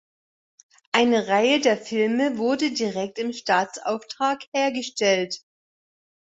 Eine 0.93 1.27
Reihe 1.27 1.59
der 1.59 1.77
Filme 1.77 2.39
wurde 2.39 2.71
direkt 2.71 3.19
im 3.19 3.33
Staatsauftrag 3.33 4.45
hergestellt. 4.51 5.41